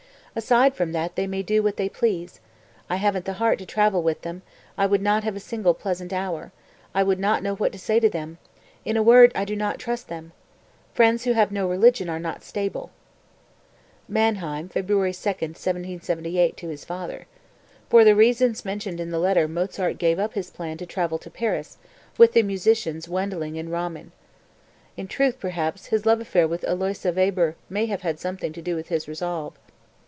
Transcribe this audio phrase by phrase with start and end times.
[0.33, 2.39] Aside from that they may do what they please.
[2.89, 4.43] I haven't the heart to travel with them,
[4.77, 6.53] I would not have a single pleasant hour,
[6.95, 8.37] I would not know what to say to them;
[8.85, 10.31] in a word I do not trust them.
[10.93, 12.91] Friends who have no religion are not stable."
[14.07, 17.27] (Mannheim, February 2, 1778, to his father.
[17.89, 21.29] For the reasons mentioned in the letter Mozart gave up his plan to travel to
[21.29, 21.77] Paris
[22.17, 24.11] with the musicians Wendling and Ramen.
[24.95, 28.77] In truth, perhaps, his love affair with Aloysia Weber may have had something to do
[28.77, 29.55] with his resolve.)